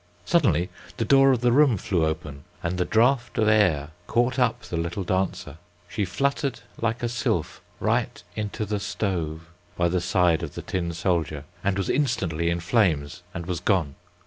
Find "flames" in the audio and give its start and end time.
12.61-13.21